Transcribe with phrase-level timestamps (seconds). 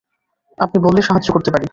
[0.57, 1.67] আপনি বললে সাহায্য করতে পারি।